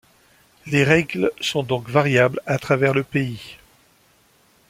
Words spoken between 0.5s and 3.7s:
Les règles sont donc variables à travers le pays.